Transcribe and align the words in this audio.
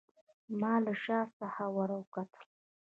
ما 0.59 0.73
له 0.85 0.93
شا 1.03 1.19
څخه 1.39 1.63
وروکتل. 1.77 2.43